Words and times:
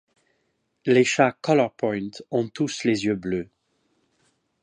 Les 0.87 1.03
chats 1.03 1.33
colourpoint 1.43 2.09
ont 2.31 2.47
tous 2.47 2.85
les 2.85 3.05
yeux 3.05 3.13
bleus. 3.13 3.51